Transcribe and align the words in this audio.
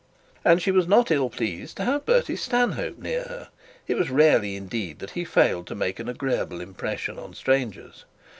And 0.43 0.63
she 0.63 0.71
was 0.71 0.87
not 0.87 1.11
ill 1.11 1.29
pleased 1.29 1.77
to 1.77 1.83
have 1.85 2.07
Bertie 2.07 2.35
Stanhope 2.35 2.97
near 2.97 3.21
her. 3.25 3.49
It 3.87 3.97
was 3.99 4.09
rarely 4.09 4.55
indeed 4.55 4.97
that 4.97 5.11
he 5.11 5.23
failed 5.23 5.67
to 5.67 5.75
make 5.75 5.99
an 5.99 6.09
agreeable 6.09 6.59
impression 6.59 7.19
on 7.19 7.35
strangers. 7.35 8.05